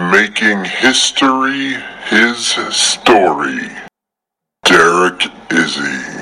[0.00, 1.74] Making history
[2.08, 3.68] his story,
[4.64, 5.22] Derek
[5.52, 6.14] Izzy.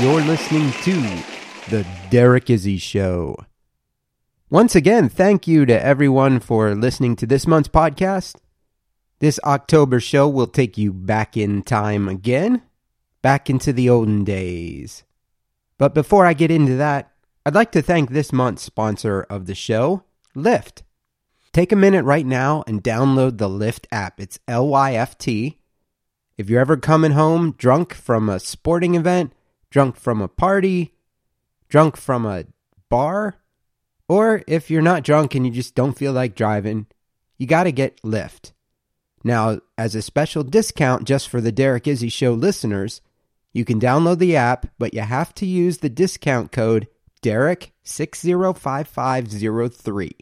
[0.00, 0.92] You're listening to
[1.68, 3.36] The Derek Izzy Show.
[4.48, 8.36] Once again, thank you to everyone for listening to this month's podcast.
[9.20, 12.62] This October show will take you back in time again,
[13.22, 15.04] back into the olden days.
[15.78, 17.12] But before I get into that,
[17.44, 20.04] I'd like to thank this month's sponsor of the show,
[20.36, 20.82] Lyft.
[21.52, 24.20] Take a minute right now and download the Lyft app.
[24.20, 25.58] It's L Y F T.
[26.36, 29.32] If you're ever coming home drunk from a sporting event,
[29.70, 30.94] drunk from a party,
[31.68, 32.44] drunk from a
[32.88, 33.36] bar,
[34.08, 36.86] or if you're not drunk and you just don't feel like driving,
[37.38, 38.52] you got to get Lyft.
[39.24, 43.00] Now, as a special discount just for the Derek Izzy Show listeners,
[43.52, 46.86] you can download the app, but you have to use the discount code
[47.22, 50.12] Derek605503.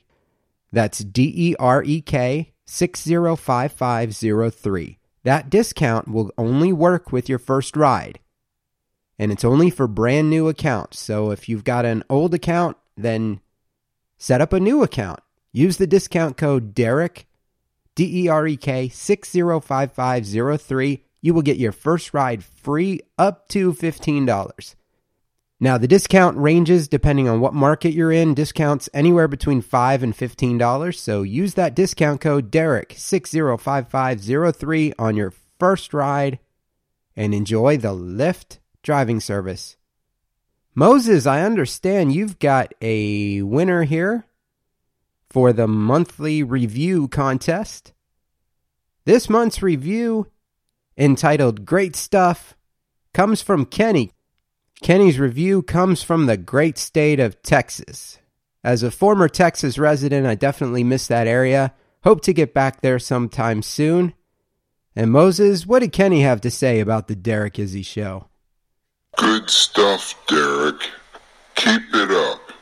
[0.72, 4.98] That's D E R E K 605503.
[5.24, 8.20] That discount will only work with your first ride
[9.18, 10.98] and it's only for brand new accounts.
[11.00, 13.40] So if you've got an old account, then
[14.16, 15.18] set up a new account.
[15.52, 17.26] Use the discount code Derek,
[17.94, 21.04] D E R E K 605503.
[21.20, 24.74] You will get your first ride free up to $15.
[25.60, 28.34] Now, the discount ranges depending on what market you're in.
[28.34, 30.94] Discounts anywhere between 5 and $15.
[30.94, 36.38] So use that discount code Derek 605503 on your first ride
[37.16, 39.76] and enjoy the Lyft driving service.
[40.76, 44.26] Moses, I understand you've got a winner here
[45.28, 47.92] for the monthly review contest.
[49.04, 50.28] This month's review,
[50.98, 52.56] entitled Great Stuff,
[53.14, 54.12] comes from Kenny.
[54.82, 58.18] Kenny's review comes from the great state of Texas.
[58.62, 61.72] As a former Texas resident, I definitely miss that area.
[62.04, 64.14] Hope to get back there sometime soon.
[64.94, 68.26] And Moses, what did Kenny have to say about the Derek Izzy show?
[69.16, 70.90] Good stuff, Derek.
[71.54, 72.52] Keep it up.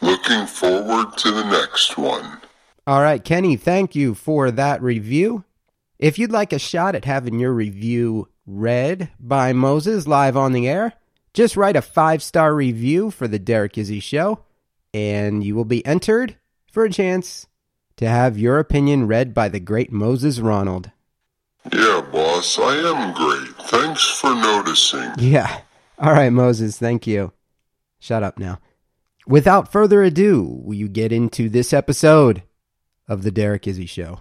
[0.00, 2.38] Looking forward to the next one.
[2.86, 5.44] All right, Kenny, thank you for that review.
[6.00, 10.66] If you'd like a shot at having your review read by Moses live on the
[10.66, 10.94] air,
[11.34, 14.40] just write a five star review for the Derek Izzy Show,
[14.94, 16.36] and you will be entered
[16.72, 17.48] for a chance
[17.96, 20.90] to have your opinion read by the great Moses Ronald.
[21.70, 23.54] Yeah, boss, I am great.
[23.68, 25.12] Thanks for noticing.
[25.18, 25.60] Yeah.
[25.98, 27.34] All right, Moses, thank you.
[27.98, 28.58] Shut up now.
[29.26, 32.42] Without further ado, will you get into this episode
[33.06, 34.20] of The Derek Izzy Show?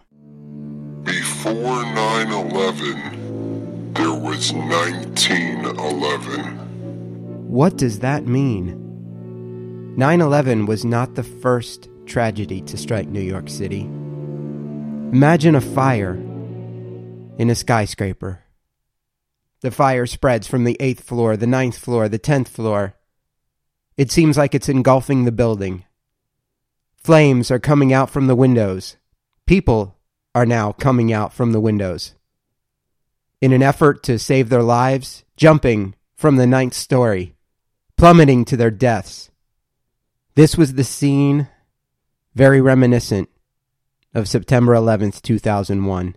[1.40, 7.48] Before 9 11, there was 1911.
[7.48, 9.96] What does that mean?
[9.96, 13.84] 9 11 was not the first tragedy to strike New York City.
[13.84, 18.44] Imagine a fire in a skyscraper.
[19.62, 22.96] The fire spreads from the eighth floor, the ninth floor, the tenth floor.
[23.96, 25.86] It seems like it's engulfing the building.
[26.98, 28.98] Flames are coming out from the windows.
[29.46, 29.96] People
[30.36, 32.16] are now coming out from the windows.
[33.42, 37.36] In an effort to save their lives, jumping from the ninth story,
[37.98, 39.32] plummeting to their deaths.
[40.36, 41.48] This was the scene
[42.36, 43.30] very reminiscent
[44.14, 46.16] of September 11th, 2001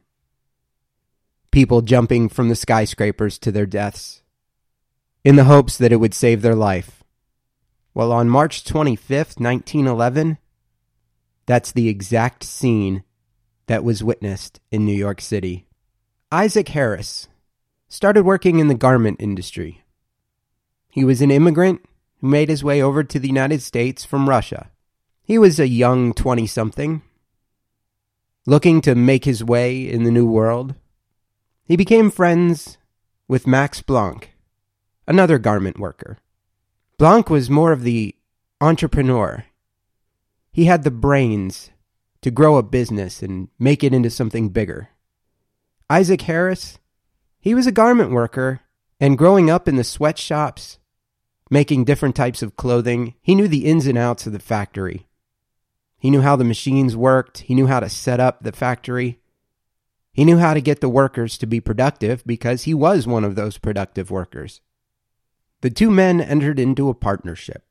[1.53, 4.23] people jumping from the skyscrapers to their deaths
[5.23, 7.05] in the hopes that it would save their life.
[7.95, 10.39] Well, on March 25th, 1911,
[11.47, 13.05] that's the exact scene
[13.67, 15.67] that was witnessed in New York City.
[16.31, 17.29] Isaac Harris
[17.89, 19.83] started working in the garment industry.
[20.89, 21.85] He was an immigrant
[22.21, 24.71] who made his way over to the United States from Russia.
[25.23, 27.03] He was a young 20 something,
[28.47, 30.75] looking to make his way in the new world.
[31.65, 32.79] He became friends
[33.29, 34.35] with Max Blanck,
[35.07, 36.19] another garment worker.
[36.99, 38.15] Blanck was more of the
[38.61, 39.45] entrepreneur.
[40.53, 41.71] He had the brains
[42.23, 44.89] to grow a business and make it into something bigger.
[45.91, 46.79] Isaac Harris,
[47.39, 48.61] he was a garment worker,
[48.99, 50.79] and growing up in the sweatshops,
[51.51, 55.07] making different types of clothing, he knew the ins and outs of the factory.
[55.99, 59.19] He knew how the machines worked, he knew how to set up the factory.
[60.13, 63.35] He knew how to get the workers to be productive because he was one of
[63.35, 64.61] those productive workers.
[65.63, 67.65] The two men entered into a partnership.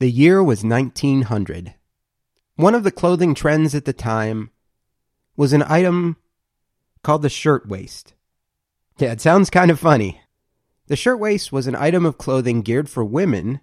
[0.00, 1.74] The year was 1900.
[2.60, 4.50] One of the clothing trends at the time
[5.34, 6.18] was an item
[7.02, 8.12] called the shirtwaist.
[8.98, 10.20] Yeah, it sounds kind of funny.
[10.86, 13.60] The shirtwaist was an item of clothing geared for women,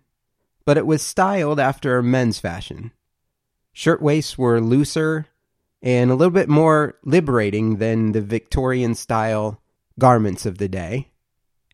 [0.66, 2.92] but it was styled after men's fashion.
[3.72, 5.28] Shirtwaists were looser
[5.80, 9.62] and a little bit more liberating than the Victorian style
[10.00, 11.12] garments of the day,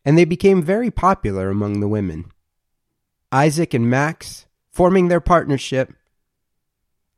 [0.04, 2.26] and they became very popular among the women.
[3.32, 5.94] Isaac and Max, forming their partnership,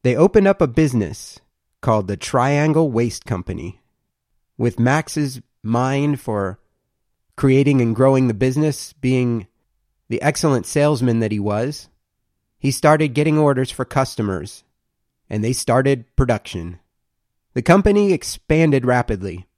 [0.06, 1.40] they opened up a business
[1.80, 3.80] called the Triangle Waist Company.
[4.56, 6.60] With Max's mind for
[7.34, 9.48] creating and growing the business, being
[10.08, 11.88] the excellent salesman that he was,
[12.56, 14.62] he started getting orders for customers
[15.28, 16.78] and they started production.
[17.54, 19.48] The company expanded rapidly.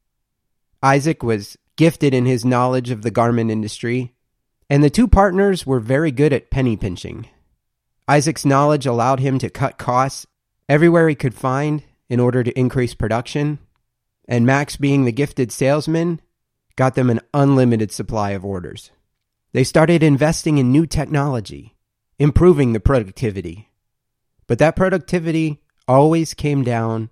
[0.83, 4.15] Isaac was gifted in his knowledge of the garment industry,
[4.71, 7.29] and the two partners were very good at penny pinching.
[8.09, 10.25] Isaac's knowledge allowed him to cut costs
[10.69, 13.59] everywhere he could find in order to increase production,
[14.27, 16.21] and Max, being the gifted salesman,
[16.77, 18.91] got them an unlimited supply of orders.
[19.53, 21.77] They started investing in new technology,
[22.19, 23.71] improving the productivity.
[24.47, 27.11] But that productivity always came down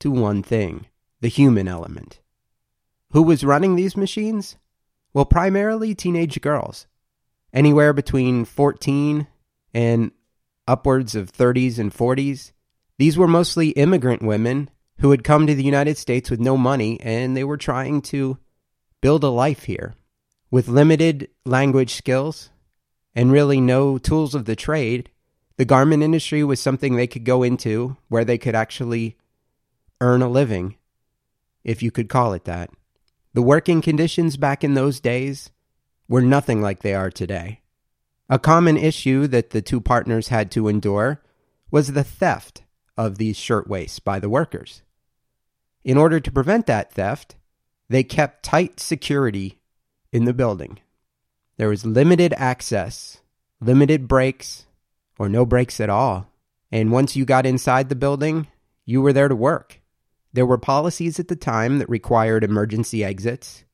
[0.00, 0.86] to one thing
[1.20, 2.20] the human element.
[3.12, 4.56] Who was running these machines?
[5.12, 6.86] Well, primarily teenage girls,
[7.52, 9.26] anywhere between 14
[9.74, 10.12] and
[10.66, 12.52] upwards of 30s and 40s.
[13.00, 14.68] These were mostly immigrant women
[14.98, 18.36] who had come to the United States with no money and they were trying to
[19.00, 19.94] build a life here.
[20.50, 22.50] With limited language skills
[23.14, 25.08] and really no tools of the trade,
[25.56, 29.16] the garment industry was something they could go into where they could actually
[30.02, 30.76] earn a living,
[31.64, 32.68] if you could call it that.
[33.32, 35.48] The working conditions back in those days
[36.06, 37.62] were nothing like they are today.
[38.28, 41.22] A common issue that the two partners had to endure
[41.70, 42.60] was the theft
[43.00, 44.82] of these shirtwaists by the workers.
[45.82, 47.36] In order to prevent that theft,
[47.88, 49.58] they kept tight security
[50.12, 50.78] in the building.
[51.56, 53.22] There was limited access,
[53.58, 54.66] limited breaks,
[55.18, 56.30] or no breaks at all.
[56.70, 58.48] And once you got inside the building,
[58.84, 59.80] you were there to work.
[60.34, 63.64] There were policies at the time that required emergency exits,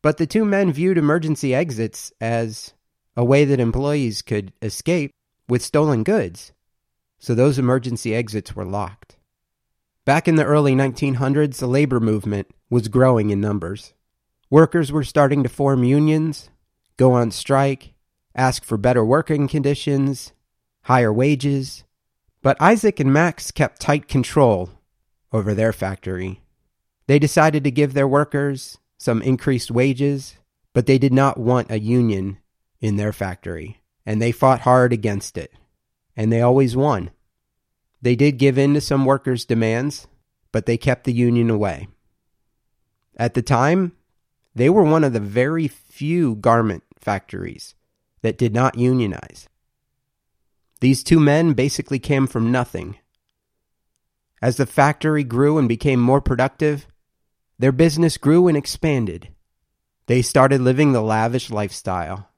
[0.00, 2.72] but the two men viewed emergency exits as
[3.16, 5.10] a way that employees could escape
[5.48, 6.52] with stolen goods.
[7.20, 9.18] So those emergency exits were locked.
[10.06, 13.92] Back in the early 1900s, the labor movement was growing in numbers.
[14.48, 16.48] Workers were starting to form unions,
[16.96, 17.92] go on strike,
[18.34, 20.32] ask for better working conditions,
[20.84, 21.84] higher wages,
[22.42, 24.70] but Isaac and Max kept tight control
[25.30, 26.40] over their factory.
[27.06, 30.36] They decided to give their workers some increased wages,
[30.72, 32.38] but they did not want a union
[32.80, 35.52] in their factory, and they fought hard against it,
[36.20, 37.10] and they always won.
[38.02, 40.06] They did give in to some workers' demands,
[40.52, 41.88] but they kept the union away.
[43.16, 43.92] At the time,
[44.54, 47.74] they were one of the very few garment factories
[48.20, 49.48] that did not unionize.
[50.82, 52.98] These two men basically came from nothing.
[54.42, 56.86] As the factory grew and became more productive,
[57.58, 59.30] their business grew and expanded.
[60.04, 62.28] They started living the lavish lifestyle.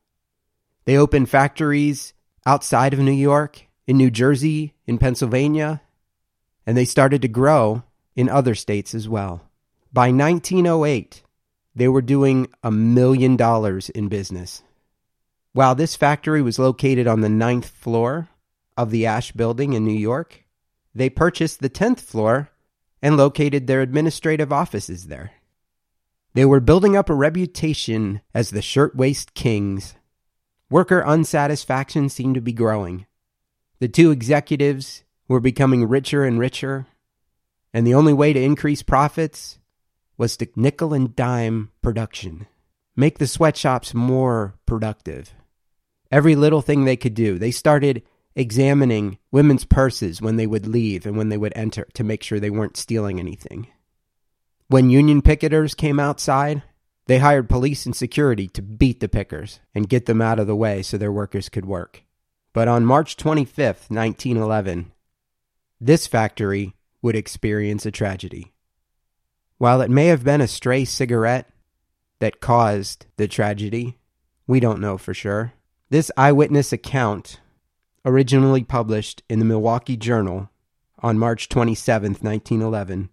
[0.85, 2.15] They opened factories
[2.47, 5.83] outside of New York, in New Jersey, in Pennsylvania,
[6.67, 7.83] and they started to grow
[8.15, 9.43] in other states as well.
[9.93, 11.23] By 1908,
[11.75, 14.63] they were doing a million dollars in business.
[15.53, 18.29] While this factory was located on the ninth floor
[18.77, 20.45] of the Asch Building in New York,
[20.95, 22.51] they purchased the 10th floor
[23.03, 25.33] and located their administrative offices there.
[26.35, 29.97] They were building up a reputation as the shirtwaist kings.
[30.71, 33.07] Worker unsatisfaction seemed to be growing.
[33.83, 36.87] The two executives were becoming richer and richer,
[37.75, 39.59] and the only way to increase profits
[40.17, 42.47] was to nickel and dime production,
[42.95, 45.35] make the sweatshops more productive.
[46.13, 47.41] Every little thing they could do.
[47.41, 48.05] They started
[48.37, 52.39] examining women's purses when they would leave and when they would enter to make sure
[52.39, 53.67] they weren't stealing anything.
[54.69, 56.63] When union picketers came outside,
[57.07, 60.55] they hired police and security to beat the pickers and get them out of the
[60.55, 62.05] way so their workers could work.
[62.53, 64.93] But on March 25th, 1911,
[65.81, 68.53] this factory would experience a tragedy.
[69.59, 71.49] While it may have been a stray cigarette
[72.19, 73.99] that caused the tragedy,
[74.47, 75.55] we don't know for sure.
[75.89, 77.41] This eyewitness account,
[78.05, 80.51] originally published in the Milwaukee Journal
[80.99, 83.09] on March 27, 1911,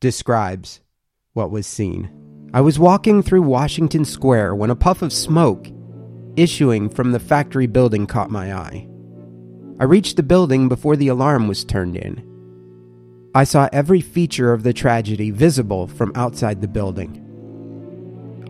[0.00, 0.80] describes
[1.32, 2.50] what was seen.
[2.52, 5.68] I was walking through Washington Square when a puff of smoke
[6.36, 8.88] issuing from the factory building caught my eye.
[9.78, 12.22] I reached the building before the alarm was turned in.
[13.34, 17.22] I saw every feature of the tragedy visible from outside the building.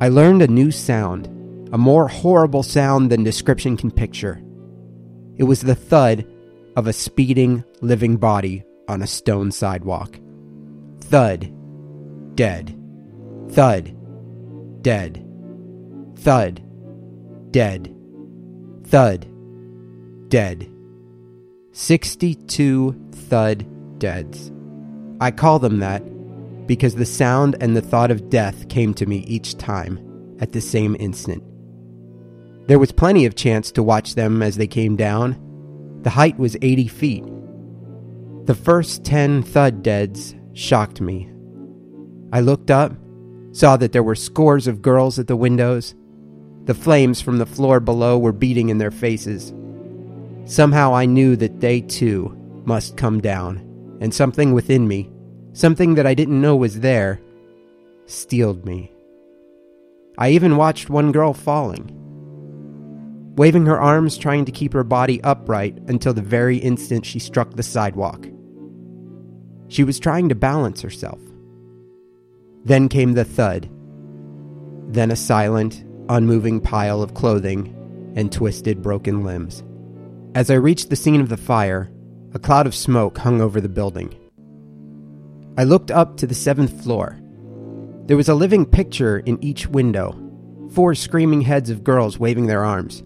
[0.01, 1.27] I learned a new sound,
[1.73, 4.41] a more horrible sound than description can picture.
[5.37, 6.27] It was the thud
[6.77, 10.19] of a speeding, living body on a stone sidewalk.
[11.01, 11.53] Thud.
[12.37, 12.79] Dead.
[13.49, 13.97] Thud.
[14.83, 15.27] Dead.
[16.17, 16.66] Thud.
[17.57, 17.91] Dead.
[18.89, 19.27] Thud.
[20.29, 20.71] Dead.
[21.73, 24.53] 62 thud deads.
[25.23, 26.03] I call them that
[26.67, 30.61] because the sound and the thought of death came to me each time at the
[30.61, 31.43] same instant.
[32.69, 36.01] There was plenty of chance to watch them as they came down.
[36.03, 37.25] The height was 80 feet.
[38.45, 41.31] The first 10 thud deads shocked me.
[42.35, 42.93] I looked up,
[43.53, 45.95] saw that there were scores of girls at the windows.
[46.67, 49.55] The flames from the floor below were beating in their faces.
[50.47, 53.59] Somehow I knew that they too must come down,
[54.01, 55.09] and something within me,
[55.53, 57.21] something that I didn't know was there,
[58.07, 58.93] steeled me.
[60.19, 61.93] I even watched one girl falling,
[63.37, 67.55] waving her arms, trying to keep her body upright until the very instant she struck
[67.55, 68.27] the sidewalk.
[69.69, 71.21] She was trying to balance herself.
[72.65, 73.69] Then came the thud,
[74.89, 77.73] then a silent, unmoving pile of clothing
[78.17, 79.63] and twisted, broken limbs.
[80.35, 81.91] As I reached the scene of the fire,
[82.35, 84.15] a cloud of smoke hung over the building.
[85.59, 87.19] I looked up to the seventh floor.
[88.07, 90.23] There was a living picture in each window
[90.73, 93.03] four screaming heads of girls waving their arms.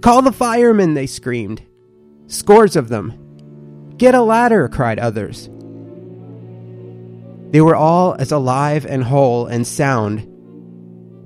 [0.00, 1.62] Call the firemen, they screamed.
[2.26, 3.92] Scores of them.
[3.96, 5.48] Get a ladder, cried others.
[7.52, 10.26] They were all as alive and whole and sound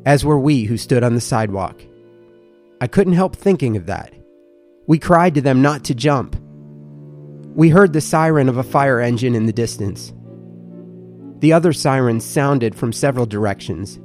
[0.06, 1.82] as were we who stood on the sidewalk.
[2.80, 4.14] I couldn't help thinking of that.
[4.86, 6.36] We cried to them not to jump.
[7.56, 10.14] We heard the siren of a fire engine in the distance.
[11.40, 13.98] The other sirens sounded from several directions.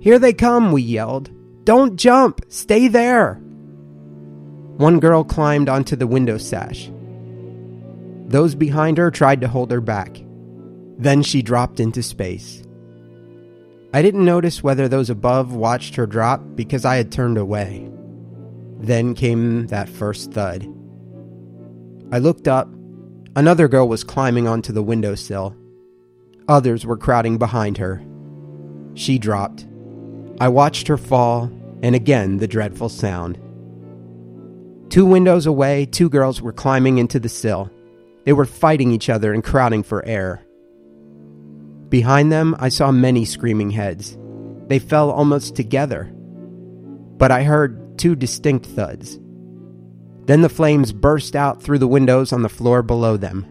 [0.00, 1.30] Here they come, we yelled.
[1.64, 2.40] Don't jump!
[2.48, 3.34] Stay there!
[4.78, 6.90] One girl climbed onto the window sash.
[8.26, 10.22] Those behind her tried to hold her back.
[10.96, 12.62] Then she dropped into space.
[13.92, 17.90] I didn't notice whether those above watched her drop because I had turned away.
[18.78, 20.68] Then came that first thud.
[22.12, 22.68] I looked up.
[23.34, 25.56] Another girl was climbing onto the windowsill.
[26.48, 28.04] Others were crowding behind her.
[28.94, 29.66] She dropped.
[30.40, 31.50] I watched her fall,
[31.82, 33.38] and again the dreadful sound.
[34.90, 37.70] Two windows away, two girls were climbing into the sill.
[38.24, 40.44] They were fighting each other and crowding for air.
[41.88, 44.18] Behind them, I saw many screaming heads.
[44.66, 46.12] They fell almost together.
[47.16, 49.18] But I heard two distinct thuds.
[50.26, 53.46] Then the flames burst out through the windows on the floor below them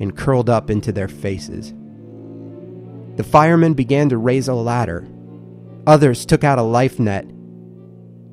[0.00, 1.74] and curled up into their faces.
[3.16, 5.06] The firemen began to raise a ladder.
[5.86, 7.24] Others took out a life net,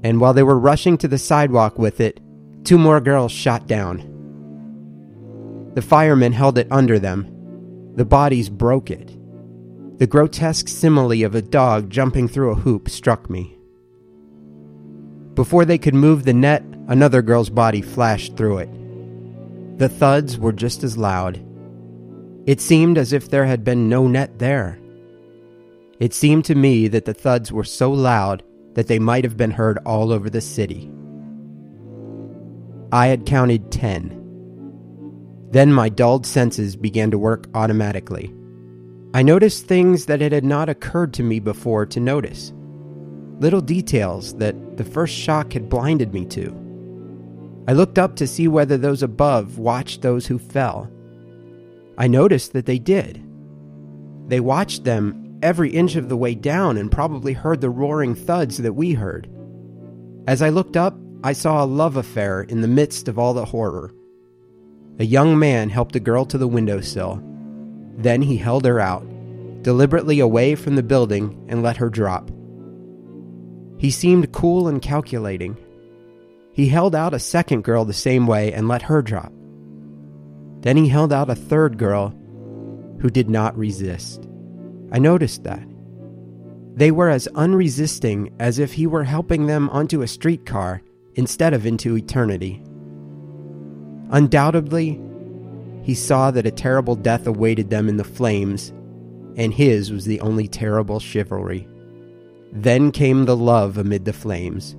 [0.03, 2.21] and while they were rushing to the sidewalk with it,
[2.63, 4.05] two more girls shot down.
[5.75, 7.38] The firemen held it under them
[7.99, 9.09] the bodies broke it.
[9.99, 13.57] The grotesque simile of a dog jumping through a hoop struck me.
[15.33, 18.69] Before they could move the net, another girl's body flashed through it.
[19.79, 21.45] The thuds were just as loud.
[22.45, 24.79] It seemed as if there had been no net there.
[25.99, 28.43] It seemed to me that the thuds were so loud
[28.75, 30.89] that they might have been heard all over the city.
[32.93, 34.18] I had counted ten.
[35.51, 38.33] Then my dulled senses began to work automatically.
[39.13, 42.53] I noticed things that it had not occurred to me before to notice.
[43.39, 46.55] Little details that the first shock had blinded me to.
[47.67, 50.91] I looked up to see whether those above watched those who fell.
[51.97, 53.23] I noticed that they did.
[54.27, 58.57] They watched them every inch of the way down and probably heard the roaring thuds
[58.57, 59.27] that we heard.
[60.27, 63.45] As I looked up, I saw a love affair in the midst of all the
[63.45, 63.91] horror.
[64.99, 67.23] A young man helped a girl to the windowsill.
[67.97, 69.07] Then he held her out,
[69.61, 72.29] deliberately away from the building, and let her drop.
[73.77, 75.57] He seemed cool and calculating.
[76.51, 79.31] He held out a second girl the same way and let her drop.
[80.61, 82.13] Then he held out a third girl,
[82.99, 84.27] who did not resist.
[84.91, 85.65] I noticed that.
[86.75, 90.81] They were as unresisting as if he were helping them onto a streetcar
[91.15, 92.61] instead of into eternity.
[94.11, 94.99] Undoubtedly,
[95.83, 98.69] he saw that a terrible death awaited them in the flames,
[99.35, 101.67] and his was the only terrible chivalry.
[102.51, 104.75] Then came the love amid the flames.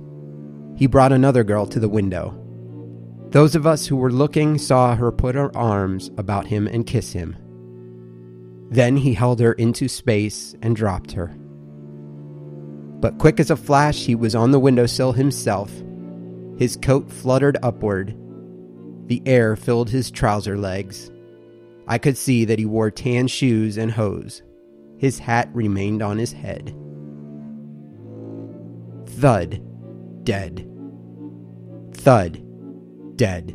[0.77, 2.37] He brought another girl to the window.
[3.29, 7.13] Those of us who were looking saw her put her arms about him and kiss
[7.13, 7.35] him.
[8.69, 11.33] Then he held her into space and dropped her.
[12.99, 15.71] But quick as a flash, he was on the windowsill himself.
[16.57, 18.15] His coat fluttered upward.
[19.11, 21.11] The air filled his trouser legs.
[21.85, 24.41] I could see that he wore tan shoes and hose.
[24.99, 26.73] His hat remained on his head.
[29.05, 29.61] Thud,
[30.23, 30.65] dead.
[31.93, 32.41] Thud,
[33.17, 33.53] dead.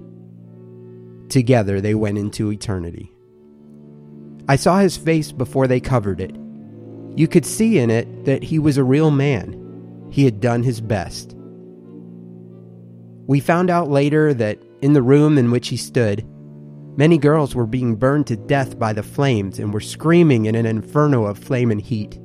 [1.30, 3.10] Together they went into eternity.
[4.50, 6.36] I saw his face before they covered it.
[7.14, 10.06] You could see in it that he was a real man.
[10.10, 11.34] He had done his best.
[13.26, 16.26] We found out later that in the room in which he stood,
[16.96, 20.66] many girls were being burned to death by the flames and were screaming in an
[20.66, 22.18] inferno of flame and heat.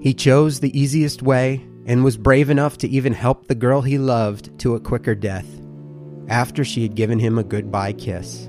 [0.00, 3.98] He chose the easiest way and was brave enough to even help the girl he
[3.98, 5.46] loved to a quicker death
[6.28, 8.48] after she had given him a goodbye kiss.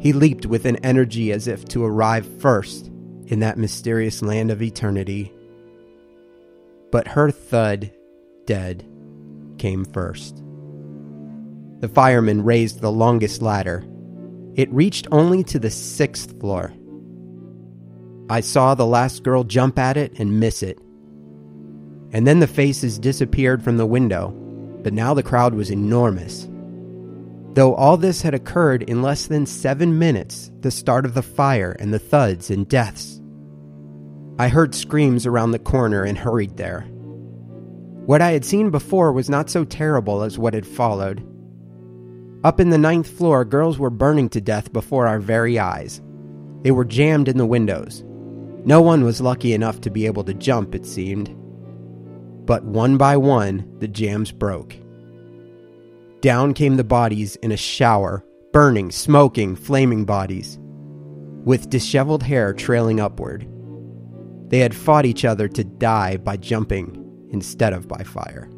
[0.00, 2.88] He leaped with an energy as if to arrive first
[3.26, 5.32] in that mysterious land of eternity.
[6.90, 7.92] But her thud,
[8.44, 8.84] dead,
[9.58, 10.42] came first.
[11.82, 13.84] The fireman raised the longest ladder.
[14.54, 16.72] It reached only to the sixth floor.
[18.30, 20.78] I saw the last girl jump at it and miss it.
[22.12, 24.38] And then the faces disappeared from the window
[24.82, 26.48] but now the crowd was enormous.
[27.54, 31.76] Though all this had occurred in less than seven minutes, the start of the fire
[31.78, 33.20] and the thuds and deaths.
[34.38, 36.82] I heard screams around the corner and hurried there.
[38.06, 41.22] What I had seen before was not so terrible as what had followed.
[42.44, 46.00] Up in the ninth floor, girls were burning to death before our very eyes.
[46.62, 48.02] They were jammed in the windows.
[48.64, 51.36] No one was lucky enough to be able to jump, it seemed
[52.44, 54.76] but one by one the jams broke.
[56.20, 60.58] Down came the bodies in a shower, burning, smoking, flaming bodies,
[61.44, 63.48] with disheveled hair trailing upward.
[64.48, 68.50] They had fought each other to die by jumping instead of by fire.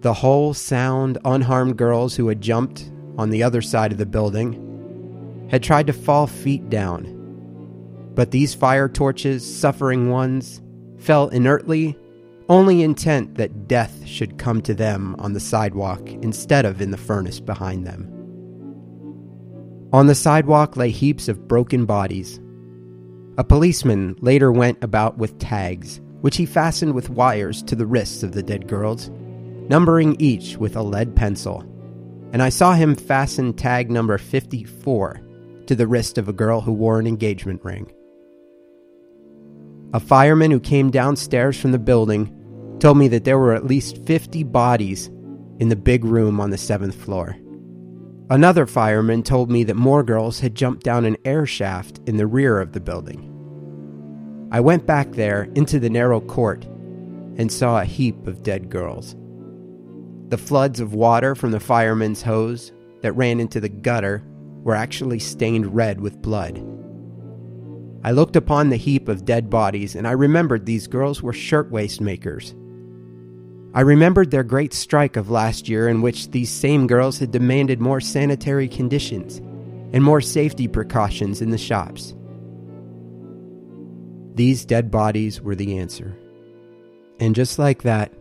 [0.00, 5.46] The whole sound, unharmed girls who had jumped on the other side of the building
[5.50, 7.16] had tried to fall feet down.
[8.14, 10.62] But these fire torches, suffering ones,
[10.96, 11.98] fell inertly,
[12.48, 16.96] only intent that death should come to them on the sidewalk instead of in the
[16.96, 18.10] furnace behind them.
[19.92, 22.40] On the sidewalk lay heaps of broken bodies.
[23.36, 28.22] A policeman later went about with tags, which he fastened with wires to the wrists
[28.22, 29.10] of the dead girls,
[29.70, 31.60] numbering each with a lead pencil.
[32.32, 35.20] And I saw him fasten tag number 54
[35.66, 37.90] to the wrist of a girl who wore an engagement ring.
[39.94, 42.36] A fireman who came downstairs from the building
[42.80, 45.06] told me that there were at least 50 bodies
[45.60, 47.36] in the big room on the seventh floor.
[48.28, 52.26] Another fireman told me that more girls had jumped down an air shaft in the
[52.26, 53.28] rear of the building.
[54.50, 56.64] I went back there into the narrow court
[57.36, 59.14] and saw a heap of dead girls.
[60.30, 64.22] The floods of water from the fireman's hose that ran into the gutter
[64.62, 66.64] were actually stained red with blood.
[68.04, 72.00] I looked upon the heap of dead bodies and I remembered these girls were shirtwaist
[72.00, 72.54] makers.
[73.74, 77.80] I remembered their great strike of last year, in which these same girls had demanded
[77.80, 79.38] more sanitary conditions
[79.92, 82.14] and more safety precautions in the shops.
[84.34, 86.16] These dead bodies were the answer.
[87.20, 88.12] And just like that,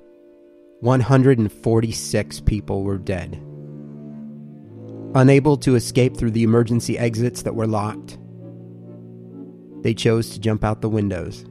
[0.82, 3.34] 146 people were dead.
[5.14, 8.18] Unable to escape through the emergency exits that were locked,
[9.82, 11.46] they chose to jump out the windows.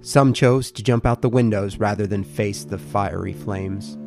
[0.00, 3.98] Some chose to jump out the windows rather than face the fiery flames.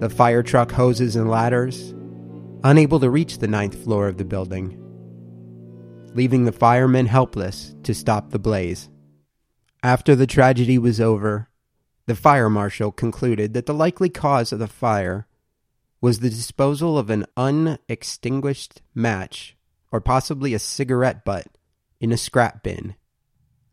[0.00, 1.94] The fire truck hoses and ladders,
[2.64, 4.78] unable to reach the ninth floor of the building,
[6.14, 8.88] leaving the firemen helpless to stop the blaze.
[9.82, 11.49] After the tragedy was over,
[12.10, 15.28] the fire marshal concluded that the likely cause of the fire
[16.00, 19.56] was the disposal of an unextinguished match
[19.92, 21.46] or possibly a cigarette butt
[22.00, 22.96] in a scrap bin.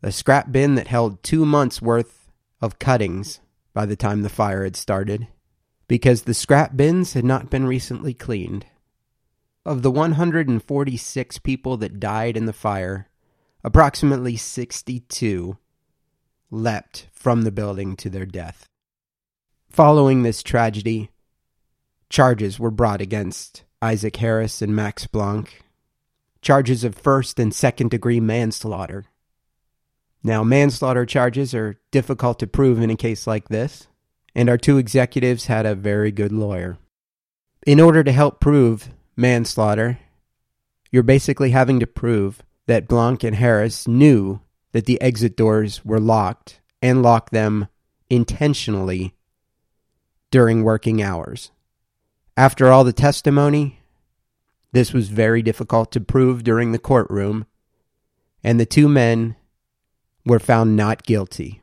[0.03, 2.29] A scrap bin that held two months' worth
[2.61, 3.39] of cuttings
[3.73, 5.27] by the time the fire had started,
[5.87, 8.67] because the scrap bins had not been recently cleaned.
[9.65, 13.09] of the 146 people that died in the fire,
[13.63, 15.57] approximately 62
[16.49, 18.65] leapt from the building to their death.
[19.69, 21.09] Following this tragedy,
[22.09, 25.61] charges were brought against Isaac Harris and Max Blanck,
[26.41, 29.05] charges of first and second degree manslaughter.
[30.23, 33.87] Now, manslaughter charges are difficult to prove in a case like this,
[34.33, 36.77] and our two executives had a very good lawyer.
[37.65, 39.99] In order to help prove manslaughter,
[40.91, 44.39] you're basically having to prove that Blanck and Harris knew
[44.71, 47.67] that the exit doors were locked and locked them
[48.09, 49.15] intentionally
[50.31, 51.51] during working hours.
[52.35, 53.79] After all the testimony,
[54.71, 57.45] this was very difficult to prove during the courtroom,
[58.43, 59.35] and the two men
[60.25, 61.61] were found not guilty.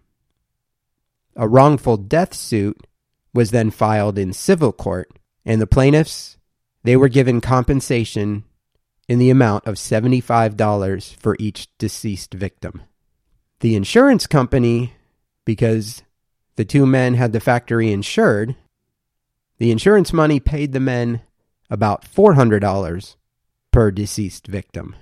[1.37, 2.87] A wrongful death suit
[3.33, 5.11] was then filed in civil court,
[5.45, 6.39] and the plaintiffs
[6.83, 8.45] they were given compensation
[9.09, 12.83] in the amount of $75 for each deceased victim.
[13.65, 14.93] The insurance company,
[15.47, 16.03] because
[16.57, 18.57] the two men had the factory insured,
[19.57, 21.23] the insurance money paid the men
[21.71, 23.17] about $400
[23.71, 24.95] per deceased victim.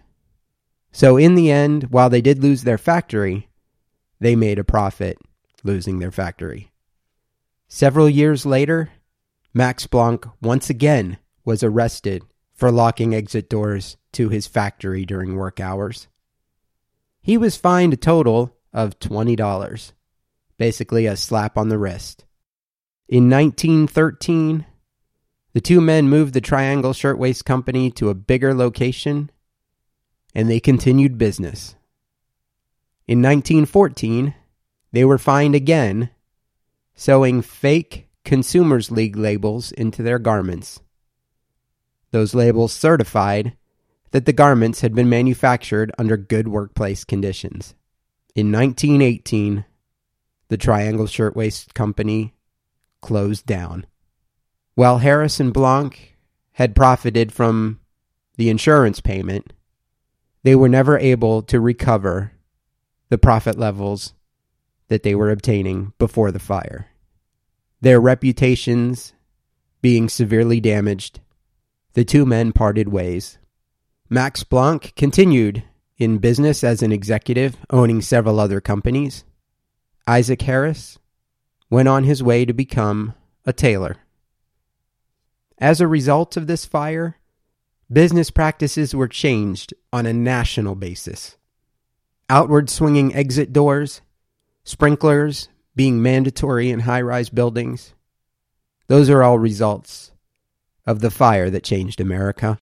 [0.92, 3.48] So, in the end, while they did lose their factory,
[4.20, 5.18] they made a profit
[5.64, 6.70] losing their factory.
[7.66, 8.92] Several years later,
[9.52, 12.22] Max Blanck once again was arrested
[12.54, 16.06] for locking exit doors to his factory during work hours.
[17.22, 19.92] He was fined a total of $20,
[20.58, 22.24] basically a slap on the wrist.
[23.08, 24.66] In 1913,
[25.52, 29.30] the two men moved the Triangle Shirtwaist Company to a bigger location
[30.34, 31.76] and they continued business.
[33.06, 34.34] In 1914,
[34.92, 36.10] they were fined again,
[36.94, 40.80] sewing fake Consumers League labels into their garments.
[42.10, 43.56] Those labels certified
[44.12, 47.74] that the garments had been manufactured under good workplace conditions.
[48.34, 49.64] In 1918,
[50.48, 52.34] the Triangle Shirtwaist Company
[53.00, 53.86] closed down.
[54.74, 56.16] While Harris and Blanck
[56.52, 57.80] had profited from
[58.36, 59.52] the insurance payment,
[60.42, 62.32] they were never able to recover
[63.08, 64.14] the profit levels
[64.88, 66.88] that they were obtaining before the fire.
[67.80, 69.12] Their reputations
[69.80, 71.20] being severely damaged,
[71.94, 73.38] the two men parted ways.
[74.12, 75.64] Max Blanck continued
[75.96, 79.24] in business as an executive, owning several other companies.
[80.06, 80.98] Isaac Harris
[81.70, 83.14] went on his way to become
[83.46, 83.96] a tailor.
[85.56, 87.16] As a result of this fire,
[87.90, 91.38] business practices were changed on a national basis.
[92.28, 94.02] Outward swinging exit doors,
[94.62, 97.94] sprinklers being mandatory in high rise buildings,
[98.88, 100.12] those are all results
[100.84, 102.58] of the fire that changed America.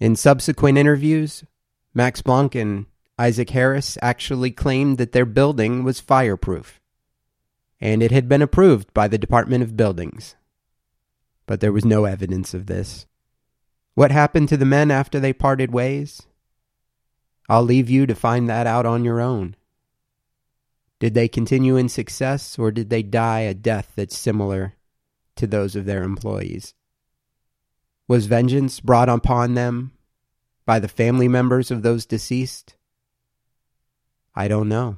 [0.00, 1.44] In subsequent interviews,
[1.92, 2.86] Max Blanck and
[3.18, 6.80] Isaac Harris actually claimed that their building was fireproof,
[7.80, 10.36] and it had been approved by the Department of Buildings.
[11.46, 13.06] But there was no evidence of this.
[13.94, 16.22] What happened to the men after they parted ways?
[17.48, 19.56] I'll leave you to find that out on your own.
[21.00, 24.74] Did they continue in success, or did they die a death that's similar
[25.34, 26.74] to those of their employees?
[28.08, 29.92] Was vengeance brought upon them
[30.64, 32.74] by the family members of those deceased?
[34.34, 34.96] I don't know.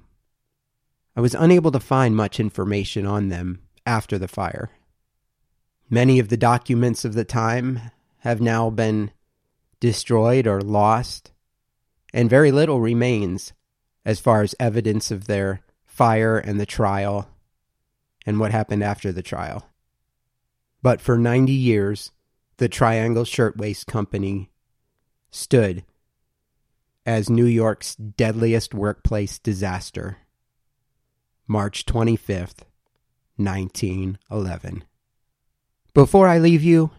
[1.16, 4.70] I was unable to find much information on them after the fire.
[5.90, 7.80] Many of the documents of the time
[8.18, 9.10] have now been
[9.80, 11.32] destroyed or lost,
[12.12, 13.52] and very little remains
[14.04, 17.28] as far as evidence of their fire and the trial
[18.24, 19.66] and what happened after the trial.
[20.80, 22.12] But for 90 years,
[22.60, 24.50] the Triangle Shirtwaist Company
[25.30, 25.82] stood
[27.06, 30.18] as New York's deadliest workplace disaster.
[31.48, 32.66] March 25th,
[33.36, 34.84] 1911.
[35.94, 36.90] Before I leave you,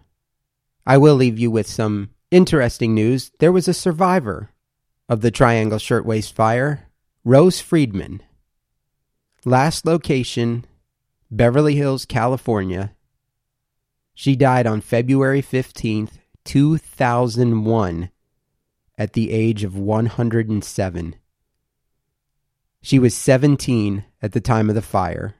[0.83, 3.31] I will leave you with some interesting news.
[3.37, 4.49] There was a survivor
[5.07, 6.87] of the Triangle Shirtwaist Fire,
[7.23, 8.23] Rose Freedman.
[9.45, 10.65] Last location,
[11.29, 12.95] Beverly Hills, California.
[14.21, 18.11] She died on February 15th, 2001
[18.95, 21.15] at the age of 107.
[22.83, 25.33] She was 17 at the time of the fire.